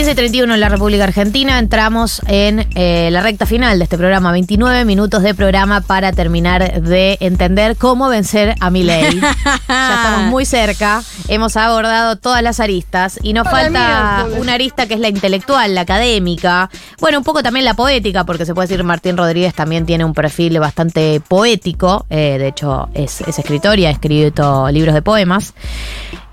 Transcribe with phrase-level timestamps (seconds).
[0.00, 1.58] 15.31 en la República Argentina.
[1.58, 4.32] Entramos en eh, la recta final de este programa.
[4.32, 9.20] 29 minutos de programa para terminar de entender cómo vencer a mi ley.
[9.68, 11.02] ya estamos muy cerca.
[11.28, 15.82] Hemos abordado todas las aristas y nos falta una arista que es la intelectual, la
[15.82, 16.70] académica.
[16.98, 20.14] Bueno, un poco también la poética, porque se puede decir Martín Rodríguez también tiene un
[20.14, 22.06] perfil bastante poético.
[22.08, 25.52] Eh, de hecho, es, es escritor y ha escrito libros de poemas.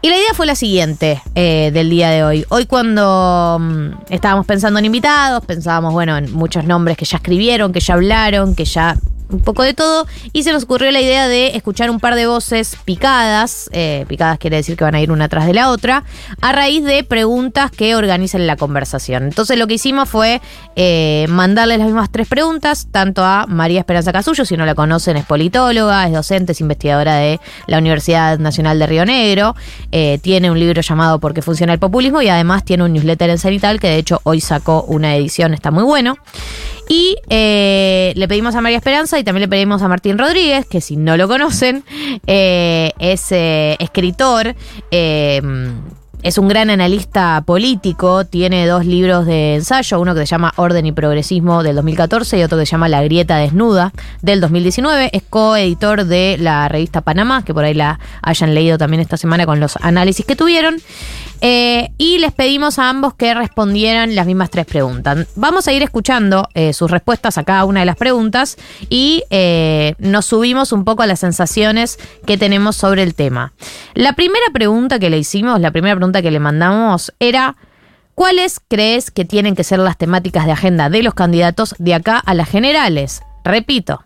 [0.01, 2.45] Y la idea fue la siguiente eh, del día de hoy.
[2.49, 7.73] Hoy cuando mm, estábamos pensando en invitados, pensábamos, bueno, en muchos nombres que ya escribieron,
[7.73, 8.95] que ya hablaron, que ya
[9.29, 12.27] un poco de todo y se nos ocurrió la idea de escuchar un par de
[12.27, 16.03] voces picadas, eh, picadas quiere decir que van a ir una tras de la otra,
[16.41, 19.23] a raíz de preguntas que organizan la conversación.
[19.23, 20.41] Entonces lo que hicimos fue
[20.75, 25.17] eh, mandarles las mismas tres preguntas, tanto a María Esperanza Casullo, si no la conocen
[25.17, 29.55] es politóloga, es docente, es investigadora de la Universidad Nacional de Río Negro,
[29.91, 32.21] eh, tiene un libro llamado ¿Por qué funciona el populismo?
[32.21, 35.71] y además tiene un newsletter en Cenital que de hecho hoy sacó una edición, está
[35.71, 36.15] muy bueno.
[36.87, 40.81] Y eh, le pedimos a María Esperanza y también le pedimos a Martín Rodríguez, que
[40.81, 41.83] si no lo conocen,
[42.27, 44.55] eh, es eh, escritor.
[46.23, 50.85] Es un gran analista político, tiene dos libros de ensayo, uno que se llama Orden
[50.87, 53.93] y Progresismo del 2014 y otro que se llama La Grieta Desnuda
[54.23, 55.11] del 2019.
[55.13, 59.45] Es coeditor de la revista Panamá, que por ahí la hayan leído también esta semana
[59.45, 60.77] con los análisis que tuvieron.
[61.41, 65.27] Eh, y les pedimos a ambos que respondieran las mismas tres preguntas.
[65.35, 68.57] Vamos a ir escuchando eh, sus respuestas a cada una de las preguntas
[68.89, 73.53] y eh, nos subimos un poco a las sensaciones que tenemos sobre el tema.
[73.93, 77.55] La primera pregunta que le hicimos, la primera pregunta que le mandamos era...
[78.15, 82.17] ¿Cuáles crees que tienen que ser las temáticas de agenda de los candidatos de acá
[82.17, 83.21] a las generales?
[83.43, 84.03] Repito,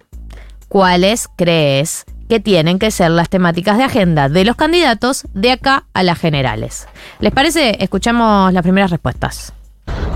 [0.68, 5.84] ¿cuáles crees que tienen que ser las temáticas de agenda de los candidatos de acá
[5.94, 6.88] a las generales.
[7.20, 7.76] ¿Les parece?
[7.84, 9.52] Escuchamos las primeras respuestas.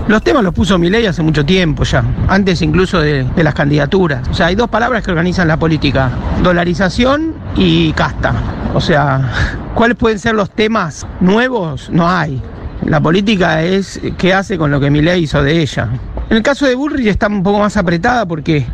[0.08, 4.28] Los temas los puso Milei hace mucho tiempo ya, antes incluso de, las candidaturas.
[4.28, 6.10] O sea, hay dos palabras que organizan la política,
[6.42, 8.34] dolarización y casta.
[8.74, 9.32] O sea,
[9.74, 11.90] ¿cuáles pueden ser los temas nuevos?
[11.90, 12.40] No hay.
[12.84, 15.88] La política es qué hace con lo que Milei hizo de ella.
[16.30, 18.64] En el caso de Bullrich está un poco más apretada porque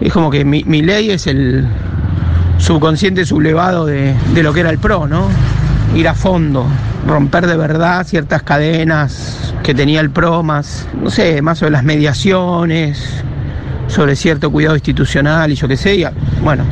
[0.00, 1.66] es como que Milei es el,
[2.58, 5.28] subconsciente sublevado de, de lo que era el PRO, ¿no?
[5.94, 6.66] Ir a fondo,
[7.06, 11.84] romper de verdad ciertas cadenas que tenía el PRO, más, no sé, más sobre las
[11.84, 13.22] mediaciones,
[13.88, 16.04] sobre cierto cuidado institucional y yo qué sé, y,
[16.42, 16.64] bueno,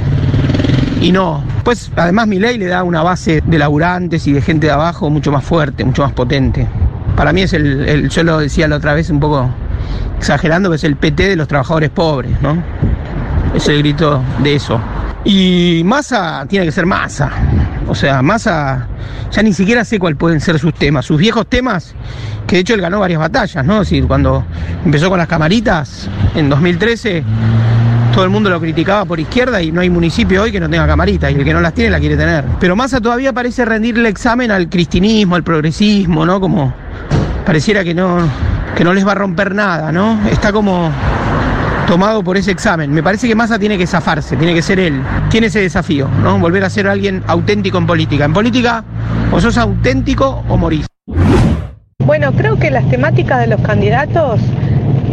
[1.00, 1.42] y no.
[1.64, 5.10] Pues además mi ley le da una base de laburantes y de gente de abajo
[5.10, 6.66] mucho más fuerte, mucho más potente.
[7.16, 9.50] Para mí es el, yo lo decía la otra vez un poco
[10.18, 12.62] exagerando, es el PT de los trabajadores pobres, ¿no?
[13.54, 14.80] Es el grito de eso.
[15.24, 17.30] Y Massa tiene que ser Massa.
[17.88, 18.86] O sea, Massa,
[19.30, 21.06] ya ni siquiera sé cuáles pueden ser sus temas.
[21.06, 21.94] Sus viejos temas,
[22.46, 23.82] que de hecho él ganó varias batallas, ¿no?
[23.82, 24.44] Es decir, cuando
[24.84, 27.22] empezó con las camaritas en 2013,
[28.12, 30.86] todo el mundo lo criticaba por izquierda y no hay municipio hoy que no tenga
[30.86, 32.44] camaritas y el que no las tiene la quiere tener.
[32.58, 36.40] Pero Massa todavía parece rendirle examen al cristinismo, al progresismo, ¿no?
[36.40, 36.72] Como
[37.44, 38.18] pareciera que no,
[38.74, 40.18] que no les va a romper nada, ¿no?
[40.30, 40.90] Está como
[41.86, 42.92] tomado por ese examen.
[42.92, 45.00] Me parece que Massa tiene que zafarse, tiene que ser él.
[45.30, 46.38] Tiene ese desafío, ¿no?
[46.38, 48.24] Volver a ser alguien auténtico en política.
[48.24, 48.84] En política
[49.32, 50.86] o sos auténtico o morís.
[52.04, 54.40] Bueno, creo que las temáticas de los candidatos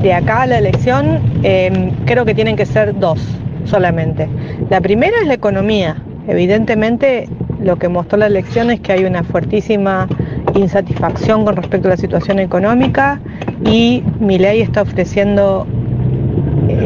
[0.01, 3.19] de acá a la elección em, creo que tienen que ser dos
[3.65, 4.27] solamente.
[4.69, 5.95] La primera es la economía.
[6.27, 7.29] Evidentemente
[7.61, 10.07] lo que mostró la elección es que hay una fuertísima
[10.55, 13.19] insatisfacción con respecto a la situación económica
[13.65, 15.65] y mi ley está ofreciendo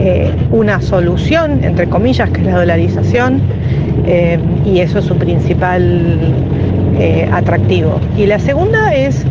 [0.08, 3.42] eh, una solución, entre comillas, que es la dolarización,
[4.06, 6.18] eh, y eso es su principal
[6.98, 8.00] eh, atractivo.
[8.16, 9.26] Y la segunda es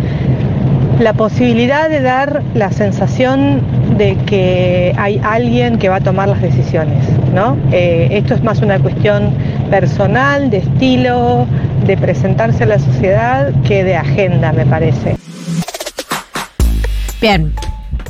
[1.01, 3.63] la posibilidad de dar la sensación
[3.97, 7.05] de que hay alguien que va a tomar las decisiones.
[7.35, 7.57] ¿no?
[7.71, 9.31] esto es más una cuestión
[9.71, 11.47] personal, de estilo,
[11.87, 15.17] de presentarse a la sociedad que de agenda, me parece.
[17.21, 17.53] Bien,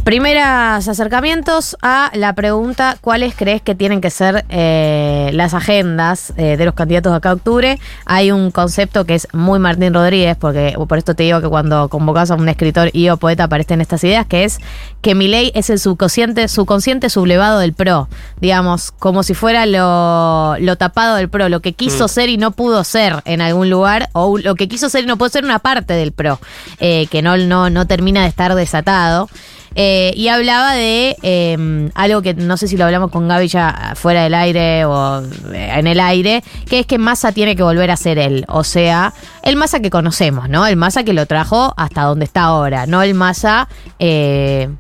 [0.07, 6.57] Primeros acercamientos a la pregunta, ¿cuáles crees que tienen que ser eh, las agendas eh,
[6.57, 7.81] de los candidatos de acá a octubre?
[8.05, 11.89] Hay un concepto que es muy Martín Rodríguez, porque por esto te digo que cuando
[11.89, 14.61] convocas a un escritor y o poeta aparecen estas ideas, que es
[15.03, 18.09] que mi ley es el subconsciente, subconsciente sublevado del PRO,
[18.41, 22.09] digamos, como si fuera lo, tapado del PRO, lo que quiso mm.
[22.09, 25.17] ser y no pudo ser en algún lugar, o lo que quiso ser y no
[25.17, 26.39] pudo ser una parte del PRO,
[26.79, 29.29] eh, que no, no, no termina de estar desatado.
[29.79, 33.93] Eh, y hablaba de eh, algo que no sé si lo hablamos con Gaby ya
[33.95, 37.91] fuera del aire o eh, en el aire, que es que Massa tiene que volver
[37.91, 38.47] a ser él.
[38.49, 39.13] O sea,
[39.43, 40.67] el Massa que conocemos, ¿no?
[40.67, 43.69] El Massa que lo trajo hasta donde está ahora, no el Massa
[43.99, 44.71] eh,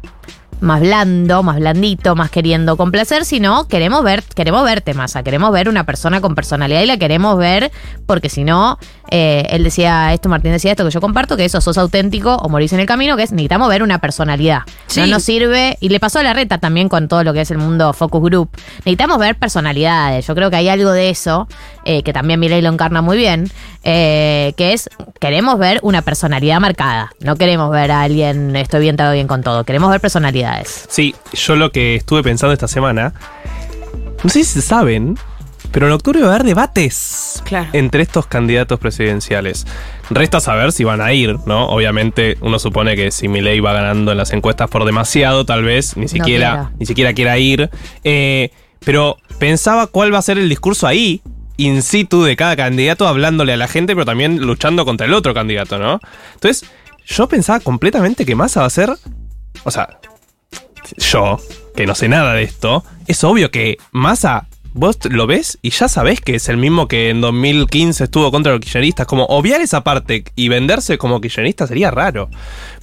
[0.60, 5.68] más blando, más blandito, más queriendo complacer, sino queremos ver, queremos verte, Massa, queremos ver
[5.68, 7.70] una persona con personalidad y la queremos ver,
[8.06, 8.78] porque si no,
[9.10, 12.48] eh, él decía esto, Martín decía esto que yo comparto, que eso sos auténtico o
[12.48, 14.62] morís en el camino, que es necesitamos ver una personalidad.
[14.86, 15.00] Sí.
[15.00, 17.50] No nos sirve, y le pasó a la reta también con todo lo que es
[17.50, 18.50] el mundo focus group.
[18.78, 20.26] Necesitamos ver personalidades.
[20.26, 21.48] Yo creo que hay algo de eso,
[21.84, 23.50] eh, que también Milei lo encarna muy bien,
[23.88, 24.90] eh, que es,
[25.20, 27.12] queremos ver una personalidad marcada.
[27.20, 29.62] No queremos ver a alguien, estoy bien, todo bien con todo.
[29.62, 30.86] Queremos ver personalidades.
[30.88, 33.14] Sí, yo lo que estuve pensando esta semana,
[34.24, 35.16] no sé si saben,
[35.70, 37.68] pero en octubre va a haber debates Claro.
[37.74, 39.66] entre estos candidatos presidenciales.
[40.10, 41.66] Resta saber si van a ir, ¿no?
[41.68, 45.96] Obviamente uno supone que si Milei va ganando en las encuestas por demasiado, tal vez
[45.96, 46.70] ni siquiera, quiera.
[46.80, 47.70] ni siquiera quiera ir.
[48.02, 48.50] Eh,
[48.84, 51.22] pero pensaba cuál va a ser el discurso ahí,
[51.56, 55.34] in situ de cada candidato, hablándole a la gente, pero también luchando contra el otro
[55.34, 56.00] candidato, ¿no?
[56.34, 56.68] Entonces,
[57.06, 58.90] yo pensaba completamente que Massa va a ser.
[59.64, 59.98] O sea,
[60.98, 61.38] yo,
[61.74, 65.88] que no sé nada de esto, es obvio que Massa, vos lo ves y ya
[65.88, 69.06] sabés que es el mismo que en 2015 estuvo contra los kirchneristas.
[69.06, 72.28] Como obviar esa parte y venderse como kirchnerista sería raro.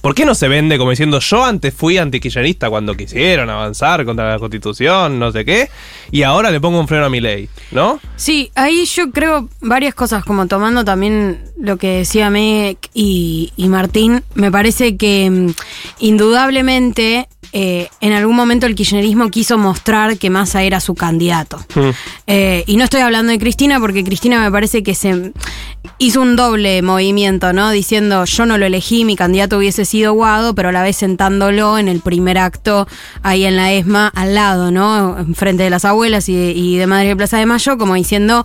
[0.00, 4.28] ¿Por qué no se vende como diciendo yo antes fui antikirchnerista cuando quisieron avanzar contra
[4.32, 5.70] la constitución, no sé qué,
[6.10, 8.00] y ahora le pongo un freno a mi ley, ¿no?
[8.16, 13.68] Sí, ahí yo creo varias cosas, como tomando también lo que decía Meg y, y
[13.68, 15.50] Martín, me parece que mm,
[16.00, 21.58] indudablemente eh, en algún momento el kirchnerismo quiso mostrar que Massa era su candidato.
[21.72, 21.83] Hmm.
[22.26, 25.32] Eh, y no estoy hablando de Cristina porque Cristina me parece que se
[25.98, 27.70] hizo un doble movimiento, ¿no?
[27.70, 31.78] Diciendo yo no lo elegí, mi candidato hubiese sido Guado, pero a la vez sentándolo
[31.78, 32.86] en el primer acto
[33.22, 35.18] ahí en la ESMA al lado, ¿no?
[35.18, 38.44] Enfrente de las abuelas y, y de Madre de Plaza de Mayo, como diciendo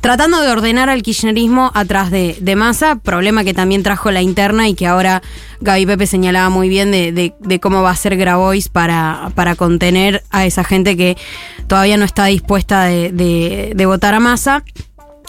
[0.00, 4.68] tratando de ordenar al kirchnerismo atrás de, de Massa, problema que también trajo la interna
[4.68, 5.22] y que ahora
[5.60, 10.22] Gaby Pepe señalaba muy bien de, de- cómo va a ser Grabois para, para contener
[10.30, 11.16] a esa gente que
[11.66, 14.62] todavía no está dispuesta de, votar a Massa.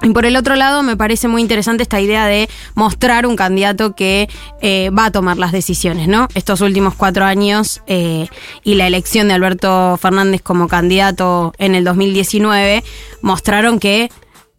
[0.03, 3.95] Y por el otro lado, me parece muy interesante esta idea de mostrar un candidato
[3.95, 4.29] que
[4.61, 6.27] eh, va a tomar las decisiones, ¿no?
[6.35, 8.27] Estos últimos cuatro años eh,
[8.63, 12.83] y la elección de Alberto Fernández como candidato en el 2019
[13.23, 14.11] mostraron que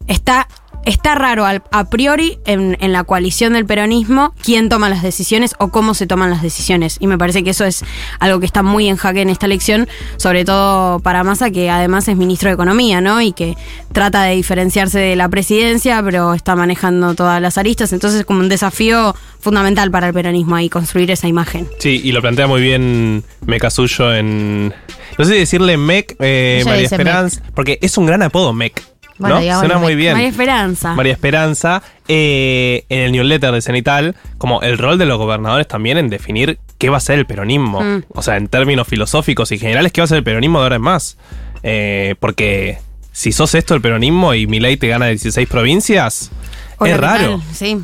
[0.07, 0.47] está,
[0.85, 5.53] está raro al- a priori en, en la coalición del peronismo quién toma las decisiones
[5.59, 6.97] o cómo se toman las decisiones.
[6.99, 7.83] Y me parece que eso es
[8.19, 9.87] algo que está muy en jaque en esta elección,
[10.17, 13.21] sobre todo para Massa, que además es ministro de Economía, ¿no?
[13.21, 13.55] Y que
[13.91, 17.93] trata de diferenciarse de la presidencia, pero está manejando todas las aristas.
[17.93, 21.67] Entonces es como un desafío fundamental para el peronismo ahí, construir esa imagen.
[21.79, 24.73] Sí, y lo plantea muy bien Meca Suyo en.
[25.17, 28.81] No sé si decirle Mec, eh, María Esperanza, porque es un gran apodo, Mec.
[29.19, 30.13] Bueno, Suena muy bien.
[30.13, 30.95] María Esperanza.
[30.95, 35.97] María Esperanza, eh, en el newsletter de Cenital, como el rol de los gobernadores también
[35.97, 37.81] en definir qué va a ser el peronismo.
[37.81, 38.03] Mm.
[38.15, 40.75] O sea, en términos filosóficos y generales, qué va a ser el peronismo de ahora
[40.77, 41.17] en más.
[41.61, 42.79] Eh, porque
[43.11, 46.31] si sos esto el peronismo y mi ley te gana 16 provincias,
[46.79, 47.41] es raro.
[47.53, 47.77] Sí.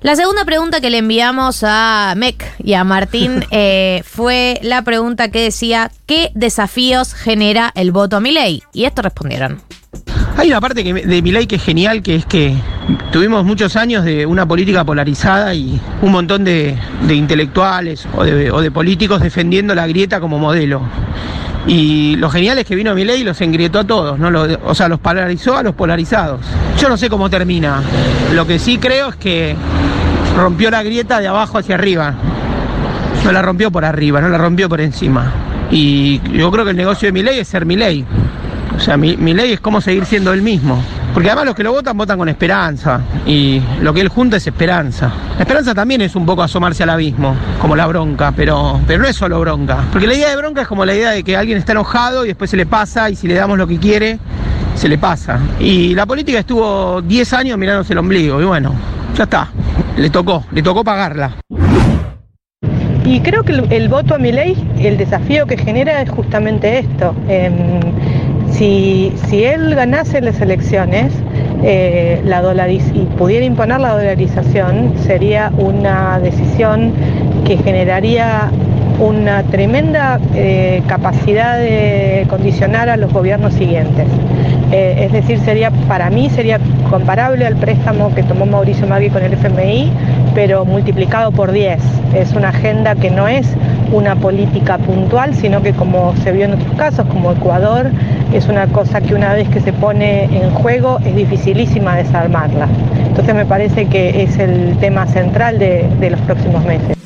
[0.00, 5.30] La segunda pregunta que le enviamos a Mec y a Martín eh, fue la pregunta
[5.30, 8.62] que decía ¿qué desafíos genera el voto a Milei?
[8.72, 9.60] Y esto respondieron.
[10.38, 12.54] Hay una parte de mi ley que es genial, que es que
[13.10, 19.20] tuvimos muchos años de una política polarizada y un montón de, intelectuales o de, políticos
[19.20, 20.82] defendiendo la grieta como modelo.
[21.66, 24.28] Y lo genial es que vino mi ley y los engrietó a todos, ¿no?
[24.64, 26.40] O sea, los polarizó a los polarizados.
[26.80, 27.82] Yo no sé cómo termina.
[28.32, 29.56] Lo que sí creo es que
[30.36, 32.14] rompió la grieta de abajo hacia arriba.
[33.24, 35.32] No la rompió por arriba, no la rompió por encima.
[35.72, 38.06] Y yo creo que el negocio de mi ley es ser mi ley.
[38.78, 40.80] O sea, mi, ley es cómo seguir siendo él mismo.
[41.12, 43.00] Porque además los que lo votan votan con esperanza.
[43.26, 45.12] Y lo que él junta es esperanza.
[45.36, 49.08] La esperanza también es un poco asomarse al abismo, como la bronca, pero, pero no
[49.08, 49.78] es solo bronca.
[49.90, 52.28] Porque la idea de bronca es como la idea de que alguien está enojado y
[52.28, 54.20] después se le pasa y si le damos lo que quiere,
[54.76, 55.40] se le pasa.
[55.58, 58.74] Y la política estuvo 10 años mirándose el ombligo y bueno,
[59.16, 59.48] ya está.
[59.96, 61.32] Le tocó, le tocó pagarla.
[63.04, 66.78] Y creo que el, el voto a mi ley, el desafío que genera es justamente
[66.78, 67.16] esto.
[67.26, 67.80] Em,
[68.50, 71.12] si, él ganase las elecciones
[71.62, 76.92] eh, la y pudiera imponer la dolarización, sería una decisión
[77.44, 78.50] que generaría
[78.98, 84.06] una tremenda eh, capacidad de condicionar a los gobiernos siguientes.
[84.70, 86.58] Eh, es decir, sería para mí sería
[86.90, 89.90] comparable al préstamo que tomó Mauricio Magui con el FMI,
[90.34, 91.80] pero multiplicado por 10.
[92.14, 93.46] Es una agenda que no es
[93.92, 97.90] una política puntual, sino que como se vio en otros casos, como Ecuador,
[98.32, 102.68] es una cosa que una vez que se pone en juego es dificilísima desarmarla.
[103.06, 106.98] Entonces me parece que es el tema central de, de los próximos meses.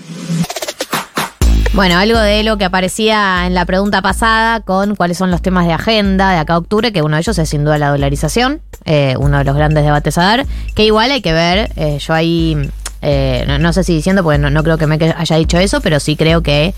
[1.75, 5.67] Bueno, algo de lo que aparecía en la pregunta pasada con cuáles son los temas
[5.67, 8.61] de agenda de acá a octubre, que uno de ellos es sin duda la dolarización,
[8.85, 12.12] eh, uno de los grandes debates a dar, que igual hay que ver, eh, yo
[12.12, 15.81] ahí, eh, no, sé si diciendo, porque no, no creo que me haya dicho eso,
[15.81, 16.75] pero sí creo que...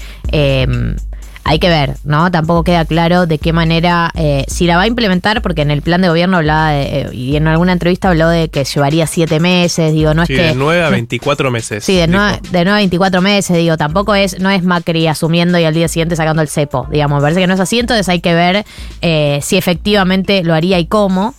[1.44, 2.30] hay que ver, ¿no?
[2.30, 5.82] Tampoco queda claro de qué manera, eh, si la va a implementar, porque en el
[5.82, 9.40] plan de gobierno hablaba de, eh, y en alguna entrevista habló de que llevaría siete
[9.40, 10.42] meses, digo, no es Sí, que...
[10.42, 11.84] de 9 a no- 24 meses.
[11.84, 12.18] Sí, de dijo.
[12.18, 15.74] 9, de 9 a 24 meses, digo, tampoco es, no es Macri asumiendo y al
[15.74, 18.32] día siguiente sacando el cepo, digamos, me parece que no es así, entonces hay que
[18.34, 18.64] ver
[19.02, 21.34] eh, si efectivamente lo haría y cómo.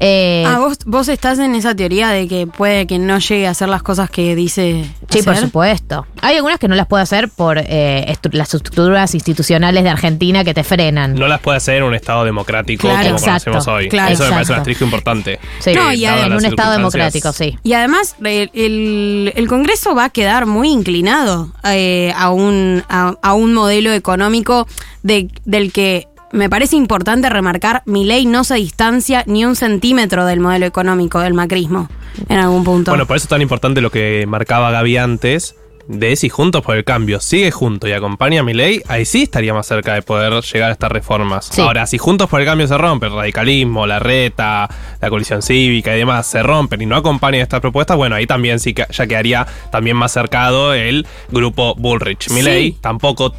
[0.00, 3.50] Eh, Ah, ¿vos, vos estás en esa teoría de que puede que no llegue a
[3.50, 4.84] hacer las cosas que dice.
[5.08, 6.06] Sí, por supuesto.
[6.20, 10.44] Hay algunas que no las puede hacer por eh, estru- las estructuras institucionales de Argentina
[10.44, 11.14] que te frenan.
[11.14, 13.88] No las puede hacer en un Estado democrático Claro, como exacto, conocemos hoy.
[13.88, 15.38] claro, Eso me parece un asterisco importante.
[15.60, 17.58] Sí, No, y en un Estado democrático, sí.
[17.62, 23.14] Y además, el, el- el Congreso va a quedar muy inclinado eh, a, un, a,
[23.22, 24.66] a un modelo económico
[25.02, 30.26] de, del que me parece importante remarcar, mi ley no se distancia ni un centímetro
[30.26, 31.88] del modelo económico del macrismo
[32.28, 32.90] en algún punto.
[32.90, 35.56] Bueno, por eso es tan importante lo que marcaba Gaby antes,
[35.88, 39.22] de si Juntos por el Cambio sigue junto y acompaña a mi ley, ahí sí
[39.22, 41.48] estaría más cerca de poder llegar a estas reformas.
[41.52, 41.60] Sí.
[41.60, 44.68] Ahora, si Juntos por el Cambio se rompe, el radicalismo, la reta,
[45.00, 48.58] la coalición cívica y demás se rompen y no acompañan estas propuestas, bueno, ahí también
[48.58, 52.30] sí que ya quedaría también más cercado el grupo Bullrich.
[52.30, 52.76] Mi Sí.
[52.80, 53.32] tampoco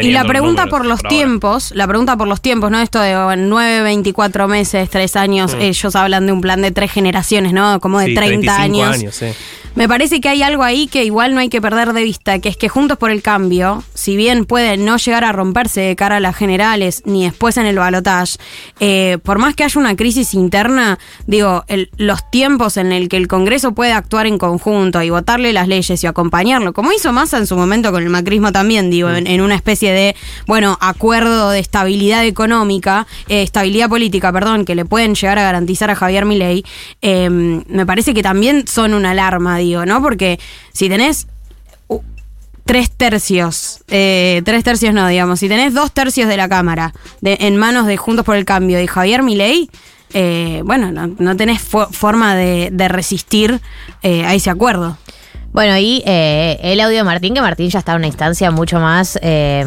[0.00, 2.80] y la pregunta por los tiempos, la pregunta por los tiempos, ¿no?
[2.80, 6.90] Esto de oh, 9, 24 meses, 3 años, ellos hablan de un plan de tres
[6.92, 7.78] generaciones, ¿no?
[7.80, 8.08] Como de Mm.
[8.08, 9.14] Sí, 30 35 años.
[9.14, 9.26] sí.
[9.74, 12.50] Me parece que hay algo ahí que igual no hay que perder de vista, que
[12.50, 16.16] es que Juntos por el Cambio, si bien puede no llegar a romperse de cara
[16.16, 18.36] a las generales ni después en el balotaje,
[18.80, 23.16] eh, por más que haya una crisis interna, digo, el- los tiempos en el que
[23.16, 27.38] el Congreso puede actuar en conjunto y votarle las leyes y acompañarlo, como hizo Massa
[27.38, 30.14] en su momento con el macrismo también, digo, en, en una especie de,
[30.46, 35.90] bueno, acuerdo de estabilidad económica, eh, estabilidad política, perdón, que le pueden llegar a garantizar
[35.90, 36.64] a Javier Milei,
[37.00, 40.02] eh, me parece que también son una alarma, digo, ¿no?
[40.02, 40.38] Porque
[40.72, 41.26] si tenés
[42.64, 47.36] tres tercios, eh, tres tercios no, digamos, si tenés dos tercios de la Cámara de-
[47.40, 49.68] en manos de Juntos por el Cambio y Javier Milei,
[50.14, 53.60] eh, bueno, no, no tenés fo- forma de, de resistir
[54.02, 54.96] eh, a ese acuerdo.
[55.52, 58.80] Bueno, y eh, el audio de Martín, que Martín ya está en una instancia mucho
[58.80, 59.64] más, eh,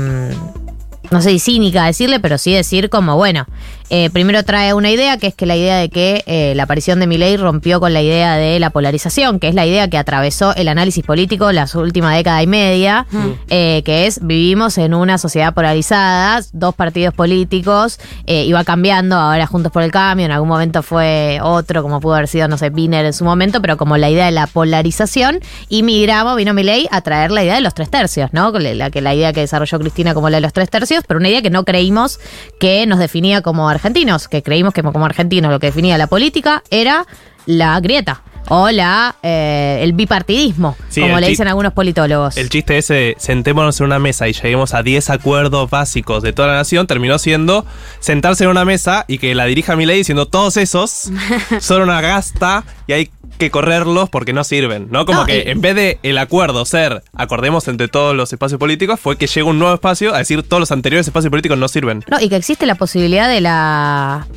[1.12, 3.46] no sé cínica decirle, pero sí decir como, bueno,
[3.90, 7.00] eh, primero trae una idea, que es que la idea de que eh, la aparición
[7.00, 10.56] de Milei rompió con la idea de la polarización, que es la idea que atravesó
[10.56, 13.06] el análisis político las última década y media,
[13.50, 19.48] eh, que es vivimos en una sociedad polarizada, dos partidos políticos, eh, iba cambiando, ahora
[19.48, 22.70] Juntos por el Cambio, en algún momento fue otro, como pudo haber sido, no sé,
[22.70, 25.40] Biner en su momento, pero como la idea de la polarización,
[25.70, 28.52] y migramos, vino Milei a traer la idea de los tres tercios, ¿no?
[28.52, 31.30] La, que, la idea que desarrolló Cristina como la de los tres tercios, pero una
[31.30, 32.20] idea que no creímos
[32.60, 36.64] que nos definía como argentinos, que creímos que como argentinos lo que definía la política
[36.70, 37.06] era
[37.46, 38.22] la grieta.
[38.50, 42.38] O la, eh, el bipartidismo, Sí, como el le dicen algunos politólogos.
[42.38, 46.34] El chiste ese, de sentémonos en una mesa y lleguemos a 10 acuerdos básicos de
[46.34, 47.66] toda la nación, terminó siendo
[48.00, 51.10] sentarse en una mesa y que la dirija mi ley diciendo todos esos
[51.60, 55.06] son una gasta y hay que correrlos porque no sirven, ¿no?
[55.06, 58.60] Como No, que y- en vez de el acuerdo ser acordemos entre todos los espacios
[58.60, 61.68] políticos, fue que llega un nuevo espacio a decir todos los anteriores espacios políticos no
[61.68, 62.04] sirven.
[62.10, 64.28] No, y que existe la posibilidad de la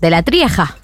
[0.00, 0.76] de la trieja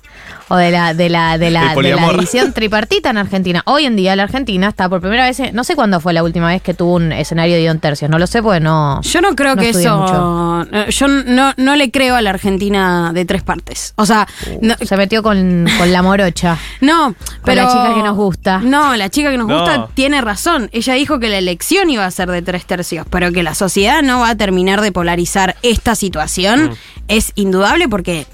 [0.53, 3.63] o de la de la de la, de la división tripartita en Argentina.
[3.65, 6.49] Hoy en día la Argentina está por primera vez, no sé cuándo fue la última
[6.49, 9.35] vez que tuvo un escenario de Ion tercios, no lo sé porque no Yo no
[9.35, 9.97] creo no que eso.
[9.97, 10.91] mucho.
[10.91, 13.95] Yo no, no le creo a la Argentina de tres partes.
[13.97, 14.29] O sea,
[14.61, 16.59] no, se metió con, con la morocha.
[16.83, 17.63] no pero.
[17.63, 18.59] la chica que nos gusta.
[18.59, 19.59] No, la chica que nos No.
[19.59, 20.69] gusta tiene razón.
[20.73, 24.03] Ella dijo que la elección iba a ser de tres tercios, pero que la sociedad
[24.03, 26.77] no va a terminar de polarizar esta situación
[27.09, 28.27] es indudable porque,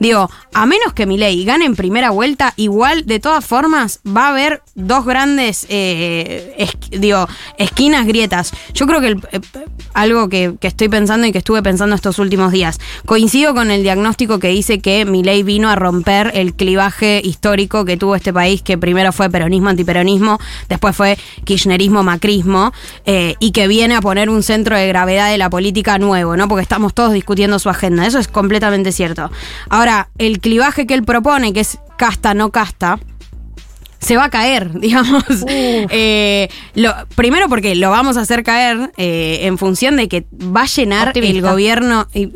[0.00, 4.30] digo, a menos que Milei gane en primera vuelta, igual, de todas formas, va a
[4.30, 6.66] haber dos grandes, eh,
[7.58, 8.52] esquinas grietas.
[8.74, 9.40] Yo creo que el- eh,
[9.94, 13.82] algo que, que estoy pensando y que estuve pensando estos últimos días, coincido con el
[13.82, 18.62] diagnóstico que dice que Milei vino a romper el clivaje histórico que tuvo este país,
[18.62, 20.38] que primero fue peronismo, antiperonismo,
[20.68, 22.72] después fue kirchnerismo, macrismo,
[23.06, 26.48] eh, y que viene a poner un centro de gravedad de la política nuevo, ¿no?
[26.48, 28.06] Porque estamos todos discutiendo su agenda.
[28.06, 29.30] Eso es completamente cierto.
[29.70, 29.85] Ahora,
[30.18, 32.98] el clivaje que él propone, que es casta, no casta,
[33.98, 35.24] se va a caer, digamos.
[35.48, 40.62] Eh, lo, primero porque lo vamos a hacer caer eh, en función de que va
[40.62, 42.06] a llenar el gobierno.
[42.14, 42.32] y-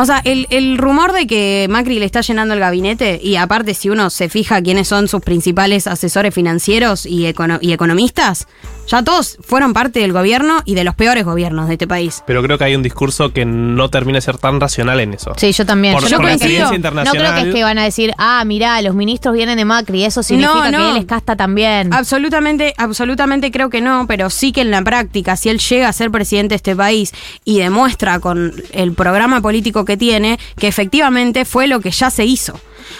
[0.00, 3.74] o sea, el, el rumor de que Macri le está llenando el gabinete, y aparte
[3.74, 8.46] si uno se fija quiénes son sus principales asesores financieros y, econo- y economistas,
[8.86, 12.22] ya todos fueron parte del gobierno y de los peores gobiernos de este país.
[12.28, 15.32] Pero creo que hay un discurso que no termina de ser tan racional en eso.
[15.36, 15.94] Sí, yo también.
[15.94, 17.54] Por- yo por no, la creo que, experiencia no creo que es internacional.
[17.54, 20.86] que van a decir, ah, mirá, los ministros vienen de Macri, eso significa No, no.
[20.87, 21.92] que él es casta también.
[21.92, 25.92] Absolutamente, absolutamente creo que no, pero sí que en la práctica, si él llega a
[25.92, 27.12] ser presidente de este país
[27.44, 32.24] y demuestra con el programa político que tiene que efectivamente fue lo que ya se
[32.24, 32.58] hizo.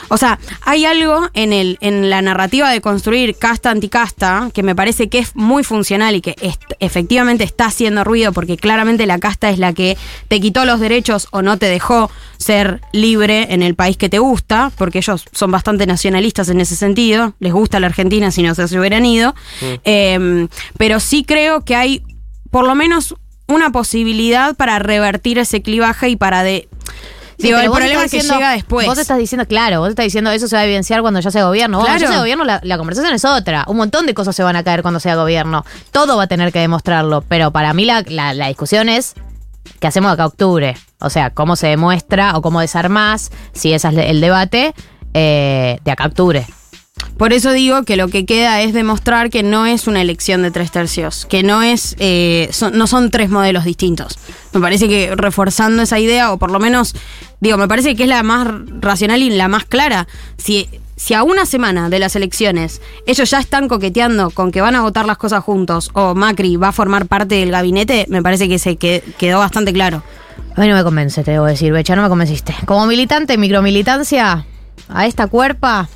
[0.08, 4.74] O sea, hay algo en el en la narrativa de construir casta anticasta que me
[4.74, 9.18] parece que es muy funcional y que est- efectivamente está haciendo ruido porque claramente la
[9.18, 9.96] casta es la que
[10.28, 14.18] te quitó los derechos o no te dejó ser libre en el país que te
[14.18, 18.54] gusta, porque ellos son bastante nacionalistas en ese sentido, les gusta la Argentina si no
[18.54, 19.34] se hubieran ido,
[19.84, 22.02] Eh, pero sí creo que hay
[22.50, 23.14] por lo menos
[23.46, 26.68] una posibilidad para revertir ese clivaje y para de...
[27.40, 28.86] Sí, Digo, pero el problema es que diciendo- llega después.
[28.86, 31.44] Vos estás diciendo, claro, vos estás diciendo eso se va a evidenciar cuando ya sea
[31.44, 31.78] gobierno.
[31.78, 32.00] Cuando Claro.
[32.00, 33.64] ya sea gobierno, la, la conversación es otra.
[33.68, 35.64] Un montón de cosas se van a caer cuando sea gobierno.
[35.92, 37.22] Todo va a tener que demostrarlo.
[37.28, 39.14] Pero para mí la, la- la discusión es
[39.78, 40.76] qué hacemos acá a octubre.
[40.98, 44.74] O sea, cómo se demuestra o cómo desarmás, si ese es el debate,
[45.14, 46.44] eh, de acá a octubre.
[47.16, 50.50] Por eso digo que lo que queda es demostrar que no es una elección de
[50.52, 54.18] tres tercios, que no es, eh, son- no son tres modelos distintos.
[54.52, 56.94] Me parece que reforzando esa idea, o por lo menos,
[57.40, 58.46] digo, me parece que es la más
[58.80, 60.06] racional y la más clara.
[60.36, 64.76] Si, si a una semana de las elecciones ellos ya están coqueteando con que van
[64.76, 68.48] a votar las cosas juntos, o Macri va a formar parte del gabinete, me parece
[68.48, 70.04] que se que- quedó bastante claro.
[70.56, 72.54] A mí no me convence, te debo decir, Becha, no me convenciste.
[72.64, 74.44] Como militante, micromilitancia,
[74.88, 75.88] a esta cuerpa,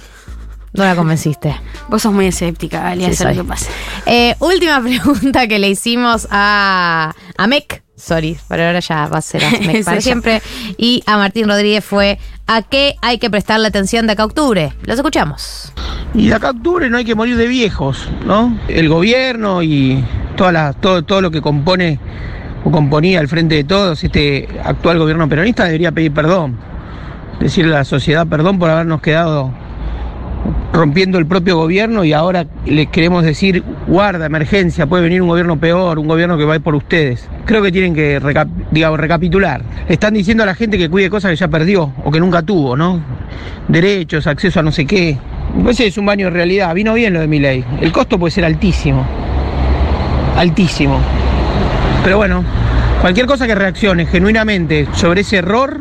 [0.72, 1.54] no la convenciste.
[1.88, 3.70] Vos sos muy escéptica, Ali, Sí, lo que pasa.
[4.06, 9.22] Eh, última pregunta que le hicimos a, a Mec, sorry, pero ahora ya va a
[9.22, 10.40] ser a Mec para siempre,
[10.78, 14.72] y a Martín Rodríguez fue ¿a qué hay que prestarle atención de acá a octubre?
[14.84, 15.72] Los escuchamos.
[16.14, 18.58] Y de acá a octubre no hay que morir de viejos, ¿no?
[18.68, 20.04] El gobierno y
[20.36, 21.98] toda la, todo, todo lo que compone
[22.64, 26.58] o componía al frente de todos, este actual gobierno peronista debería pedir perdón.
[27.40, 29.52] Decirle a la sociedad perdón por habernos quedado
[30.72, 35.58] rompiendo el propio gobierno y ahora les queremos decir, guarda, emergencia, puede venir un gobierno
[35.58, 37.28] peor, un gobierno que va a ir por ustedes.
[37.44, 38.20] Creo que tienen que
[38.70, 39.62] digamos, recapitular.
[39.88, 42.76] Están diciendo a la gente que cuide cosas que ya perdió o que nunca tuvo,
[42.76, 43.02] ¿no?
[43.68, 45.18] Derechos, acceso a no sé qué.
[45.76, 46.74] Que es un baño de realidad.
[46.74, 47.64] Vino bien lo de mi ley.
[47.80, 49.06] El costo puede ser altísimo.
[50.36, 51.00] Altísimo.
[52.02, 52.42] Pero bueno,
[53.00, 55.80] cualquier cosa que reaccione genuinamente sobre ese error,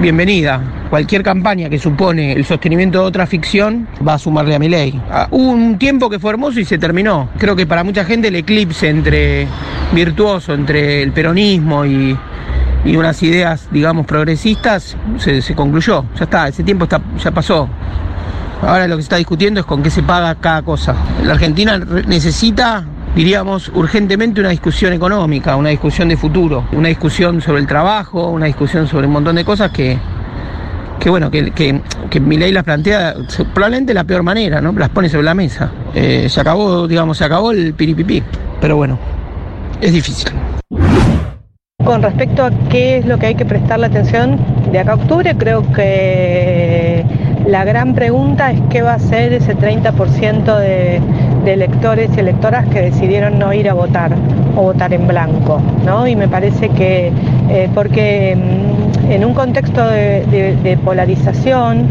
[0.00, 0.60] bienvenida.
[0.94, 5.02] Cualquier campaña que supone el sostenimiento de otra ficción va a sumarle a mi ley.
[5.10, 7.30] Ah, Hubo un tiempo que fue hermoso y se terminó.
[7.36, 9.48] Creo que para mucha gente el eclipse entre
[9.90, 12.16] virtuoso entre el peronismo y,
[12.84, 16.04] y unas ideas, digamos, progresistas se, concluyó.
[16.16, 17.68] Ya está, ese tiempo ya pasó.
[18.62, 20.94] Ahora lo que se está discutiendo es con qué se paga cada cosa.
[21.24, 21.76] La Argentina
[22.06, 22.84] necesita,
[23.16, 28.46] diríamos, urgentemente una discusión económica, una discusión de futuro, una discusión sobre el trabajo, una
[28.46, 29.98] discusión sobre un montón de cosas que,
[31.04, 33.14] que bueno, que, que, que Milei las plantea
[33.52, 34.72] probablemente la peor manera, ¿no?
[34.72, 35.70] Las pone sobre la mesa.
[35.94, 38.22] Eh, se acabó, digamos, se acabó el piripipí.
[38.58, 38.98] Pero bueno,
[39.82, 40.32] es difícil.
[41.84, 44.38] Con respecto a qué es lo que hay que prestarle atención
[44.72, 47.04] de acá a octubre, creo que
[47.46, 51.02] la gran pregunta es qué va a hacer ese 30% de,
[51.44, 54.14] de electores y electoras que decidieron no ir a votar
[54.56, 56.06] o votar en blanco, ¿no?
[56.06, 57.12] Y me parece que,
[57.50, 58.63] eh, porque mm,
[59.10, 61.88] en un contexto de, polarización,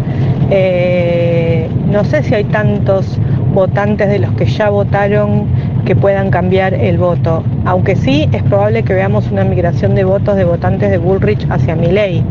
[0.49, 3.17] eh, no sé si hay tantos
[3.53, 5.47] votantes de los que ya votaron
[5.85, 10.35] que puedan cambiar el voto, aunque sí es probable que veamos una migración de votos
[10.35, 12.23] de votantes de Bullrich hacia Milley.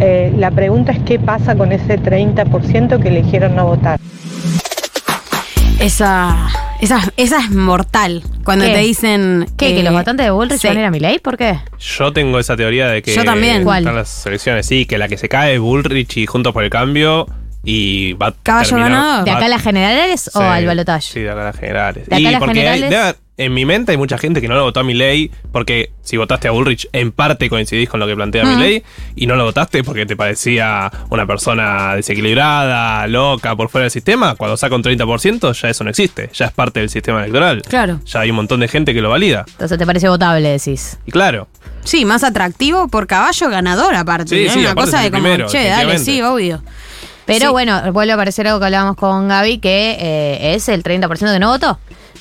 [0.00, 3.98] Eh, la pregunta es qué pasa con ese 30% que eligieron no votar.
[5.80, 6.36] Esa,
[6.80, 8.22] esa, esa es mortal.
[8.44, 8.72] Cuando ¿Qué?
[8.72, 9.46] te dicen.
[9.56, 9.74] ¿Qué?
[9.74, 10.68] ¿Que eh, los votantes de Bullrich sí.
[10.68, 11.18] van a ir a Milei?
[11.18, 11.60] ¿Por qué?
[11.78, 13.64] Yo tengo esa teoría de que Yo también.
[13.64, 13.80] ¿Cuál?
[13.80, 16.70] están las elecciones, sí, que la que se cae es Bullrich y Juntos por el
[16.70, 17.26] Cambio
[17.64, 19.24] y va a Caballo terminar- ganador.
[19.24, 21.12] ¿De va- acá a las generales o Sí, al balotaje?
[21.12, 22.06] Sí, de acá a las generales.
[22.08, 24.42] De acá y a las porque hay- generales- debe- en mi mente hay mucha gente
[24.42, 27.98] que no lo votó a Milei porque si votaste a Bullrich en parte coincidís con
[27.98, 28.48] lo que plantea Mm.
[28.56, 28.82] Milei
[29.16, 34.34] y no lo votaste porque te parecía una persona desequilibrada, loca, por fuera del sistema,
[34.34, 37.62] cuando saca un 30% ya eso no existe, ya es parte del sistema electoral.
[37.62, 38.00] Claro.
[38.04, 39.44] Ya hay un montón de gente que lo valida.
[39.52, 40.98] Entonces te parece votable, decís.
[41.06, 41.48] Y claro,
[41.82, 44.36] Sí, más atractivo por caballo ganador, aparte.
[44.36, 44.52] Sí, ¿no?
[44.52, 46.62] sí, Una aparte cosa es de el como, primero, che, dale, sí, obvio.
[47.32, 47.52] Pero Sí.
[47.52, 51.38] bueno, vuelve a aparecer algo que hablábamos con Gaby, que eh, es el 30% que
[51.38, 51.78] no votó.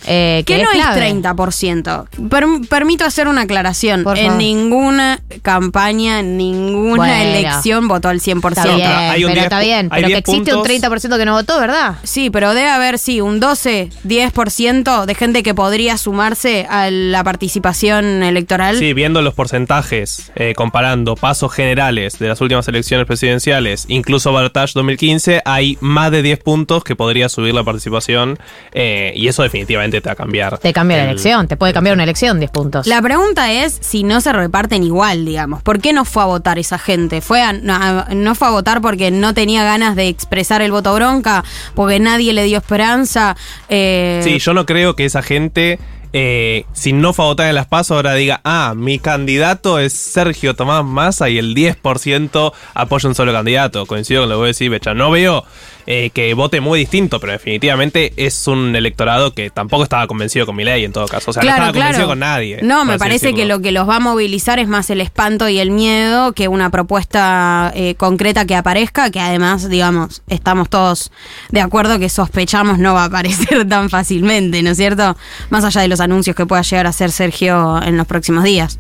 [0.08, 1.00] Eh, Que no es clave.
[1.12, 2.08] 30%.
[2.30, 4.04] Per- permito hacer una aclaración.
[4.04, 4.38] Por en favor.
[4.42, 7.14] ninguna campaña, en ninguna Bueno.
[7.38, 8.70] elección votó al 100%.
[8.70, 9.90] Está bien, pero hay un pero 10 está bien.
[9.92, 10.68] hay Pero que 10 existe un puntos.
[10.68, 11.96] 30% que no votó, ¿verdad?
[12.04, 17.24] Sí, pero debe haber, sí, un 12, 10% de gente que podría sumarse a la
[17.24, 18.78] participación electoral.
[18.78, 24.74] Sí, viendo los porcentajes, eh, comparando pasos generales de las últimas elecciones presidenciales, incluso Bartage
[24.76, 28.38] 2015, hay más de 10 puntos que podría subir la participación
[28.72, 30.58] eh, y eso definitivamente te va a cambiar.
[30.58, 32.88] Te cambia la el- elección, te puede cambiar una elección 10 puntos.
[32.88, 35.62] La pregunta es si no se reparten igual, digamos.
[35.64, 37.22] ¿Por qué no fue a votar esa gente?
[37.22, 40.94] ¿Fue a- no, no fue a votar porque no tenía ganas de expresar el voto
[40.94, 41.44] bronca?
[41.76, 43.36] ¿Porque nadie le dio esperanza?
[43.70, 45.80] Eh, Sí, yo no creo que esa gente,
[46.12, 49.94] eh, si no fue a votar en las pasos, ahora diga, ah, mi candidato es
[49.94, 53.86] Sergio Tomás Massa y el 10% apoya un solo candidato.
[53.86, 54.94] Coincido con lo que vos decís, Becha.
[54.94, 55.46] No veo
[55.92, 60.56] eh, que vote muy distinto, pero definitivamente es un electorado que tampoco estaba convencido con
[60.56, 61.32] mi ley en todo caso.
[61.32, 62.60] O sea, no estaba convencido con nadie.
[62.62, 65.58] No, me parece que lo que los va a movilizar es más el espanto y
[65.58, 71.12] el miedo que una propuesta eh, concreta que aparezca, que además, digamos, estamos todos
[71.50, 75.18] de acuerdo que sospechamos no va a aparecer tan fácilmente, ¿no es cierto?
[75.50, 78.80] Más allá de los anuncios que pueda llegar a hacer Sergio en los próximos días.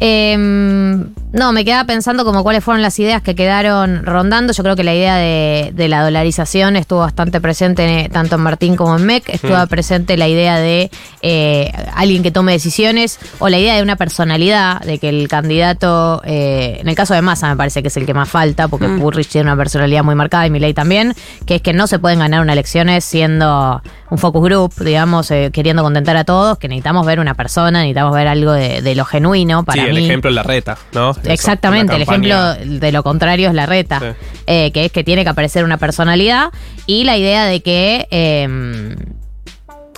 [0.00, 4.52] Eh, no, me quedaba pensando como cuáles fueron las ideas que quedaron rondando.
[4.52, 8.76] Yo creo que la idea de, de la dolarización estuvo bastante presente tanto en Martín
[8.76, 9.28] como en MEC.
[9.28, 9.68] Estuvo Mm.
[9.68, 10.90] presente la idea de
[11.22, 16.20] eh, alguien que tome decisiones o la idea de una personalidad, de que el candidato,
[16.24, 18.86] eh, en el caso de Massa me parece que es el que más falta, porque
[18.86, 19.00] Mm.
[19.00, 21.14] Burrich tiene una personalidad muy marcada y Milei también,
[21.46, 25.50] que es que no se pueden ganar unas elecciones siendo un focus group, digamos, eh,
[25.52, 29.04] queriendo contentar a todos, que necesitamos ver una persona, necesitamos ver algo de, de lo
[29.04, 30.04] genuino para sí, el mí.
[30.04, 31.10] ejemplo es la reta, ¿no?
[31.10, 34.06] Eso, Exactamente, el ejemplo de lo contrario es la reta, Sí.
[34.46, 36.50] eh, que es que tiene que aparecer una personalidad
[36.86, 38.94] y la idea de que eh,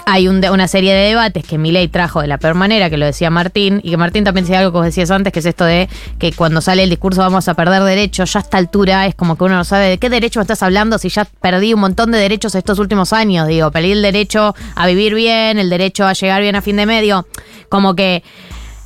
[0.09, 3.07] hay un una serie de debates que Milei trajo de la peor manera, que lo
[3.07, 5.65] decía Martín, y que Martín también decía algo que vos decías antes, que es esto
[5.65, 5.89] de
[6.21, 9.37] que cuando sale el discurso vamos a perder derechos, ya a esta altura es como
[9.37, 12.19] que uno no sabe de qué derecho estás hablando si ya perdí un montón de
[12.19, 16.41] derechos estos últimos años, digo, perdí el derecho a vivir bien, el derecho a llegar
[16.41, 17.27] bien a fin de medio,
[17.69, 18.23] como que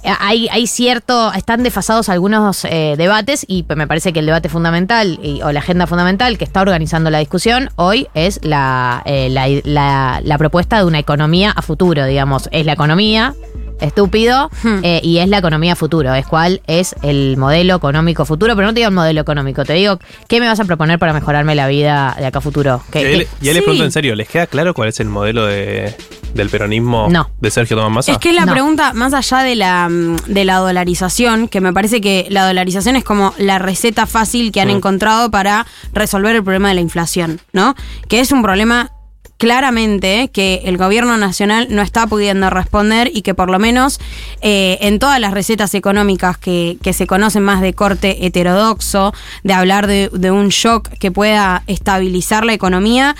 [0.04, 5.18] hay, hay cierto, están desfasados algunos eh, debates y me parece que el debate fundamental
[5.22, 9.46] y- o la agenda fundamental que está organizando la discusión hoy es la, eh, la,
[9.64, 12.48] la- la propuesta de una economía a futuro, digamos.
[12.52, 13.34] Es la economía,
[13.80, 14.80] estúpido, Hmm.
[14.82, 18.66] eh, y es la economía a futuro, es cuál es el modelo económico futuro, pero
[18.68, 21.54] no te digo el modelo económico, te digo, ¿qué me vas a proponer para mejorarme
[21.54, 22.82] la vida de acá a futuro?
[22.88, 23.60] Y ¿Qué- ahí, qué- le- y ahí les sí.
[23.62, 25.94] pregunto en serio, ¿les queda claro cuál es el modelo de,
[26.34, 27.30] del peronismo No.
[27.40, 28.12] de Sergio Tomás Massa?
[28.12, 28.52] Es que la No.
[28.52, 32.96] pregunta, más allá de la, mm, de la dolarización, que me parece que la dolarización
[32.96, 34.76] es como la receta fácil que han Mm.
[34.76, 37.74] encontrado para resolver el problema de la inflación, ¿no?
[38.08, 38.90] Que es un problema
[39.38, 43.98] claramente que el gobierno nacional no está pudiendo responder y que por lo menos
[44.42, 49.54] eh, en todas las recetas económicas que, que se conocen más de corte heterodoxo, de
[49.54, 53.16] hablar de, de un shock que pueda estabilizar la economía,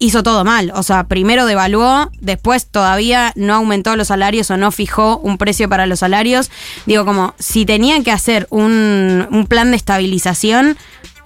[0.00, 0.72] hizo todo mal.
[0.74, 5.68] O sea, primero devaluó, después todavía no aumentó los salarios o no fijó un precio
[5.68, 6.50] para los salarios.
[6.86, 10.76] Digo, como si tenía que hacer un, un plan de estabilización,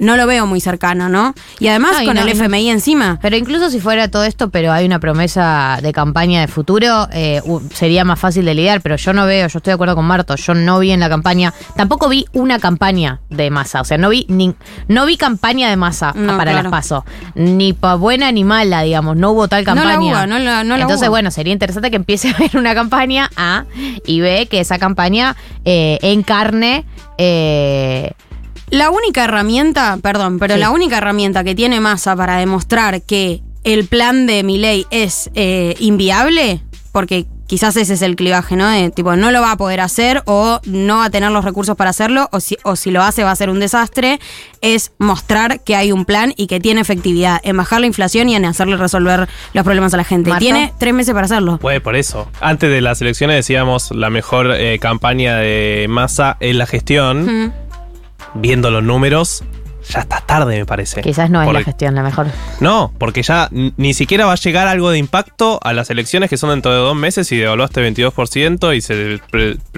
[0.05, 1.35] no lo veo muy cercano, ¿no?
[1.59, 3.19] Y además con no, el no- FMI encima.
[3.23, 7.41] Pero incluso si fuera todo esto, pero hay una promesa de campaña de futuro, eh,
[7.73, 10.37] sería más fácil de lidiar, pero yo no veo, yo estoy de acuerdo con Marto,
[10.37, 14.09] yo no vi en la campaña, tampoco vi una campaña de masa, o sea, no
[14.11, 14.55] vi ni,
[14.89, 16.65] no vi campaña de masa No, para claro.
[16.65, 19.99] las paso, ni pa buena ni mala, digamos, no hubo tal No la campaña.
[19.99, 21.15] hubo, no la- no la Entonces, hubo.
[21.15, 23.65] bueno, sería interesante que empiece a haber una campaña A
[24.07, 26.85] y B, que esa campaña eh, encarne...
[27.19, 28.13] Eh,
[28.75, 30.61] La única herramienta, perdón, pero Sí.
[30.61, 35.77] la única herramienta que tiene Massa para demostrar que el plan de Milei es eh,
[35.79, 36.61] inviable,
[36.91, 38.67] porque quizás ese es el clivaje, ¿no?
[38.69, 41.77] De, tipo, no lo va a poder hacer o no va a tener los recursos
[41.77, 44.19] para hacerlo, o si, o si lo hace va a ser un desastre,
[44.61, 48.35] es mostrar que hay un plan y que tiene efectividad en bajar la inflación y
[48.35, 50.31] en hacerle resolver los problemas a la gente.
[50.31, 50.41] Marta.
[50.41, 51.59] Tiene tres meses para hacerlo.
[51.61, 52.29] Pues por eso.
[52.41, 57.45] Antes de las elecciones decíamos la mejor eh, campaña de masa es la gestión.
[57.45, 57.53] Mm.
[58.35, 59.45] Viendo los números,
[59.89, 61.03] ya está tarde, me parece.
[61.03, 62.27] quizás no es Porque- la gestión la mejor.
[62.61, 66.37] No, porque ya ni siquiera va a llegar algo de impacto a las elecciones que
[66.37, 69.21] son dentro de dos meses y devaluaste 22% y se,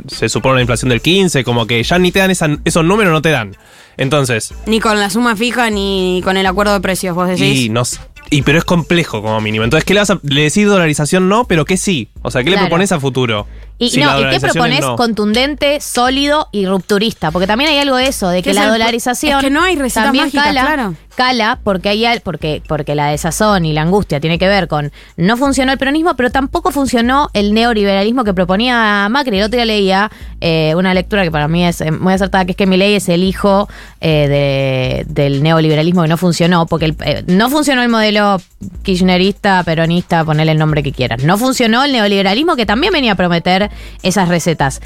[0.09, 3.13] se supone una inflación del 15%, como que ya ni te dan esa- esos números,
[3.13, 3.57] no te dan.
[3.99, 7.61] Entonces, Ni con la suma fija ni con el acuerdo de precios, vos decís.
[7.61, 7.99] y, nos,
[8.31, 9.65] y pero es complejo como mínimo.
[9.65, 11.29] Entonces, ¿qué le vas a le decís dolarización?
[11.29, 12.09] No, pero que sí.
[12.27, 13.47] O sea, ¿qué le propones a futuro?
[13.79, 14.81] Y, Si no, la ¿y qué propones?
[14.81, 14.97] no.
[14.97, 17.31] Contundente, sólido y rupturista.
[17.31, 19.39] Porque también hay algo de eso, de que es la el- dolarización.
[19.39, 20.95] es que no hay mágicas, cala, claro.
[21.15, 24.93] Cala porque hay porque, porque la desazón y la angustia tiene que ver con.
[25.17, 29.39] No funcionó el peronismo, pero tampoco funcionó el neoliberalismo que proponía Macri.
[29.39, 30.11] El otro día leía
[30.41, 33.09] eh, una lectura que para mí es eh, muy acertada, que es que Milei es
[33.11, 33.69] el hijo
[34.01, 38.41] eh, de- del neoliberalismo que no funcionó, porque el- eh, no funcionó el modelo
[38.83, 41.23] kirchnerista, peronista, ponele el nombre que quieras.
[41.25, 42.16] No funcionó el neoliberalismo
[42.57, 43.71] que también venía a prometer
[44.03, 44.81] esas recetas.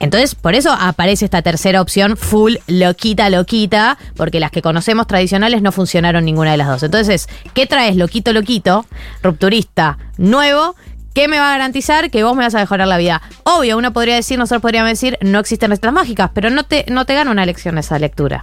[0.00, 5.62] Entonces, por eso aparece esta tercera opción, full loquita, loquita, porque las que conocemos tradicionales
[5.62, 6.82] no funcionaron ninguna de las dos.
[6.82, 8.84] Entonces, ¿qué traes loquito, loquito,
[9.22, 10.74] rupturista, nuevo?
[11.14, 13.20] ¿Qué me va a garantizar que vos me vas a mejorar la vida?
[13.44, 17.04] Obvio, uno podría decir, nosotros podríamos decir, no existen recetas mágicas, pero no te, no
[17.04, 18.40] te gana una elección esa lectura.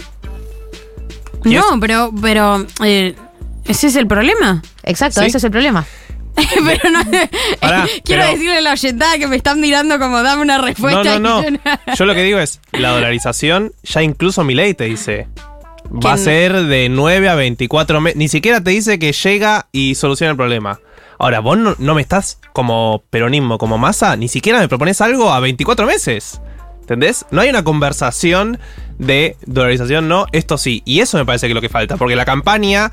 [1.44, 3.16] No, pero, pero eh,
[3.66, 4.62] ese es el problema.
[4.84, 5.28] Exacto, Sí.
[5.28, 5.86] ese es el problema.
[6.66, 7.00] pero no.
[7.60, 10.66] Pará, quiero pero- decirle a la oyentada que me están mirando como dame una No,
[10.66, 11.20] respuesta.
[11.20, 11.50] no, no.
[11.50, 11.54] y
[11.88, 15.28] yo Yo lo que digo es, la dolarización, ya incluso Milei te dice,
[16.06, 18.18] va a ser de 9 a 24 meses.
[18.18, 20.80] Ni siquiera te dice que llega y soluciona el problema.
[21.22, 25.32] Ahora, vos no, no me estás como peronismo, como masa, ni siquiera me propones algo
[25.34, 26.40] a 24 meses.
[26.82, 27.26] ¿Entendés?
[27.30, 28.58] No hay una conversación
[28.98, 30.82] de dolarización, no, esto sí.
[30.86, 32.92] Y eso me parece que es lo que falta, porque la campaña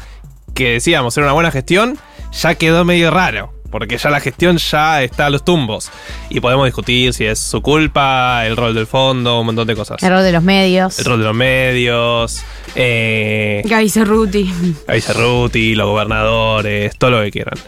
[0.56, 1.98] que decíamos era una buena gestión,
[2.32, 3.52] ya quedó medio raro.
[3.70, 5.90] Porque ya la gestión ya está a los tumbos.
[6.30, 10.02] Y podemos discutir si es su culpa, el rol del fondo, un montón de cosas.
[10.02, 10.98] Error de los medios.
[10.98, 12.42] El rol de los medios,
[12.74, 14.50] eh, Gaby Cerruti.
[14.86, 17.58] Gaby Cerruti, los gobernadores, todo lo que quieran.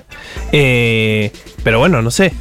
[0.52, 1.30] Eh,
[1.62, 2.32] pero bueno, no sé.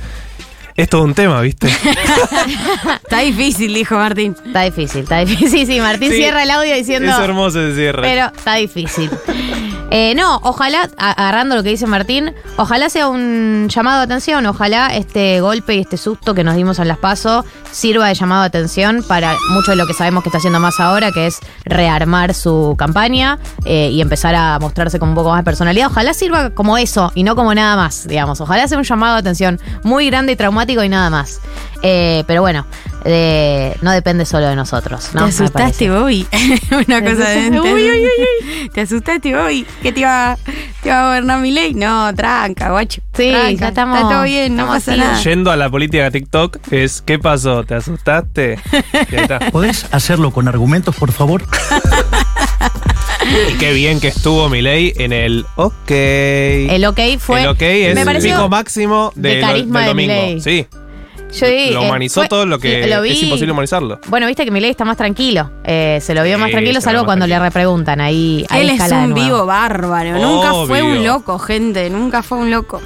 [0.77, 1.67] Es todo un tema, ¿viste?
[3.03, 4.35] Está difícil, dijo Martín.
[4.45, 5.49] Está difícil, está difícil.
[5.49, 6.17] Sí, sí, Martín Sí.
[6.17, 7.11] cierra el audio diciendo...
[7.11, 8.01] Es hermoso ese cierre.
[8.03, 9.09] Pero está difícil.
[9.89, 14.45] Eh, no, ojalá, a- agarrando lo que dice Martín, ojalá sea un llamado de atención,
[14.45, 18.41] ojalá este golpe y este susto que nos dimos en las PASO sirva de llamado
[18.41, 21.39] de atención para mucho de lo que sabemos que está haciendo más ahora, que es
[21.63, 25.87] rearmar su campaña eh, y empezar a mostrarse con un poco más de personalidad.
[25.87, 28.41] Ojalá sirva como eso y no como nada más, digamos.
[28.41, 31.39] Ojalá sea un llamado de atención muy grande y traumático y nada más.
[31.83, 32.65] Eh, pero bueno,
[33.05, 35.11] eh, no depende solo de nosotros.
[35.13, 35.23] ¿no?
[35.23, 35.89] Te asustaste.
[35.89, 36.27] Bobby.
[36.87, 37.49] Una cosa de.
[37.61, 39.65] Uy, uy, uy, ¿Te asustaste, Bobby?
[39.81, 40.37] ¿Que te iba,
[40.81, 41.73] te iba a gobernar mi ley?
[41.73, 43.01] No, tranca, guacho.
[43.15, 43.51] Sí, tranca.
[43.53, 45.11] ya estamos- Está todo bien, no pasa activos.
[45.11, 45.23] nada.
[45.23, 47.63] Yendo a la política de TikTok, es ¿qué pasó?
[47.63, 48.59] ¿Te asustaste?
[49.51, 51.43] ¿Podés hacerlo con argumentos, por favor?
[53.27, 55.89] Y qué bien que estuvo Milei en el OK.
[55.89, 57.41] El ok fue.
[57.41, 60.13] el OK es me el pico máximo de de carisma del de domingo.
[60.13, 60.41] Milei.
[60.41, 60.67] Sí.
[61.37, 63.99] Yo vi, lo eh, humanizó fue- todo lo que lo vi- es imposible humanizarlo.
[64.07, 65.51] Bueno, viste que Milei está más tranquilo.
[65.65, 67.99] Eh, se lo vio más Sí, tranquilo, se lo salvo más cuando le repreguntan.
[67.99, 69.25] Ahí, ahí Él es escala de un nuevo.
[69.25, 70.17] vivo bárbaro.
[70.19, 71.89] Nunca fue un loco, gente.
[71.89, 72.81] Nunca fue un loco.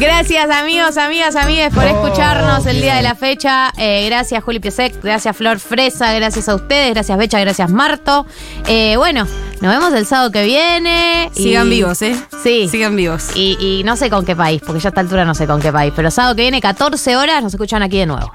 [0.00, 3.70] Gracias, amigos, amigas, amigues, por escucharnos el día de la fecha.
[3.76, 5.02] Eh, gracias, Juli Piesek.
[5.02, 6.14] Gracias, Flor Fresa.
[6.14, 6.94] Gracias a ustedes.
[6.94, 7.38] Gracias, Becha.
[7.38, 8.24] Gracias, Marto.
[8.66, 9.26] Eh, bueno,
[9.60, 11.30] nos vemos el sábado que viene.
[11.34, 12.16] y- Sigan vivos, ¿eh?
[12.42, 12.66] Sí.
[12.70, 13.28] Sigan vivos.
[13.34, 15.60] Y, y no sé con qué país, porque ya a esta altura no sé con
[15.60, 15.92] qué país.
[15.94, 18.32] Pero sábado que viene, 14 horas, nos escuchan aquí de nuevo.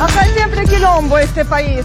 [0.00, 1.84] Acá siempre quilombo este país.